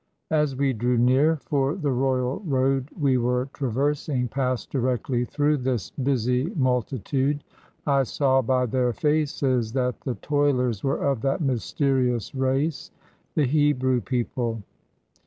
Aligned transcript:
As 0.31 0.55
we 0.55 0.73
drew 0.73 0.97
near, 0.97 1.37
for 1.45 1.75
the 1.75 1.91
royal 1.91 2.39
road 2.39 2.89
we 2.99 3.19
were 3.19 3.49
traversing 3.53 4.27
passed 4.29 4.71
directly 4.71 5.25
through 5.25 5.57
this 5.57 5.91
busy 5.91 6.45
multitude, 6.55 7.43
I 7.85 8.01
saw 8.01 8.41
by 8.41 8.65
their 8.65 8.93
faces 8.93 9.73
that 9.73 10.01
the 10.01 10.15
toilers 10.15 10.83
were 10.83 10.97
of 11.07 11.21
that 11.21 11.39
mysterious 11.41 12.33
race, 12.33 12.89
the 13.35 13.45
Hebrew 13.45 14.01
people. 14.01 14.63